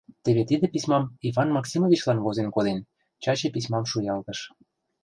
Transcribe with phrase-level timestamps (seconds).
[0.23, 2.79] Теве тиде письмам Иван Максимовичлан возен коден,—
[3.23, 4.39] Чачи письмам шуялтыш.